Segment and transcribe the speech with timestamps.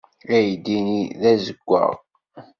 [0.35, 1.91] Aydi-nni d azewwaɣ.